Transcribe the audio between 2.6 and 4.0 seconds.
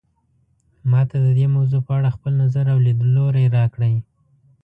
او لیدلوری راکړئ